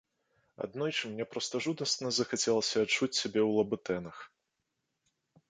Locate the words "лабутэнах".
3.61-4.17